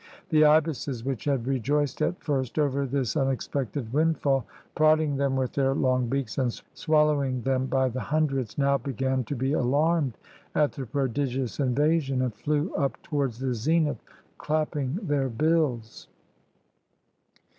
[0.29, 5.75] The ibises, which had rejoiced at first over this unexpected windfall, prodding them with their
[5.75, 10.17] long beaks and swallowing them by the hundreds, now began to be alarmed
[10.55, 14.01] at the prodigious invasion, and flew up towards the zenith,
[14.39, 16.07] clapping their bills.